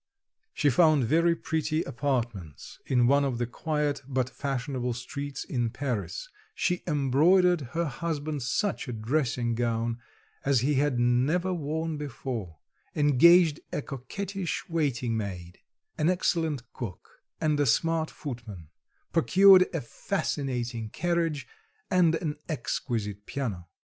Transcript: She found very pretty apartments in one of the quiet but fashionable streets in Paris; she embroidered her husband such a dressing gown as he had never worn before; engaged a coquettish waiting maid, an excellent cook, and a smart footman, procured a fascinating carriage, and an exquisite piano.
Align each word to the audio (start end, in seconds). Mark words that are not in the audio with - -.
She 0.55 0.71
found 0.71 1.03
very 1.03 1.35
pretty 1.35 1.83
apartments 1.83 2.79
in 2.87 3.05
one 3.05 3.23
of 3.23 3.37
the 3.37 3.45
quiet 3.45 4.01
but 4.07 4.31
fashionable 4.31 4.93
streets 4.95 5.43
in 5.43 5.69
Paris; 5.69 6.27
she 6.55 6.81
embroidered 6.87 7.61
her 7.77 7.85
husband 7.85 8.41
such 8.41 8.87
a 8.87 8.93
dressing 8.93 9.53
gown 9.53 9.99
as 10.43 10.61
he 10.61 10.73
had 10.73 10.97
never 10.99 11.53
worn 11.53 11.97
before; 11.97 12.57
engaged 12.95 13.59
a 13.71 13.83
coquettish 13.83 14.67
waiting 14.67 15.15
maid, 15.17 15.59
an 15.99 16.09
excellent 16.09 16.73
cook, 16.73 17.21
and 17.39 17.59
a 17.59 17.67
smart 17.67 18.09
footman, 18.09 18.69
procured 19.13 19.67
a 19.71 19.81
fascinating 19.81 20.89
carriage, 20.89 21.47
and 21.91 22.15
an 22.15 22.37
exquisite 22.49 23.27
piano. 23.27 23.67